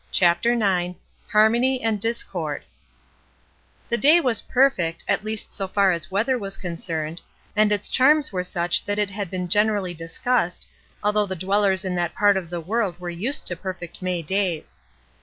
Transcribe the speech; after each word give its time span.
CHAPTER 0.11 0.53
IX 0.59 0.95
HARMONY 1.27 1.83
AND 1.83 2.01
DISCORD 2.01 2.63
THE 3.87 3.99
day 3.99 4.19
was 4.19 4.41
perfect, 4.41 5.03
at 5.07 5.23
least 5.23 5.53
so 5.53 5.67
far 5.67 5.91
as 5.91 6.09
weather 6.09 6.39
was 6.39 6.57
concerned, 6.57 7.21
and 7.55 7.71
its 7.71 7.87
charms 7.87 8.33
were 8.33 8.41
such 8.41 8.83
that 8.85 8.97
it 8.97 9.11
had 9.11 9.29
been 9.29 9.47
generally 9.47 9.93
discussed, 9.93 10.65
although 11.03 11.27
the 11.27 11.35
dwellers 11.35 11.85
in 11.85 11.93
that 11.97 12.15
part 12.15 12.35
of 12.35 12.49
the 12.49 12.59
world 12.59 12.99
were 12.99 13.11
used 13.11 13.45
to 13.45 13.55
perfect 13.55 14.01
May 14.01 14.23
days. 14.23 14.81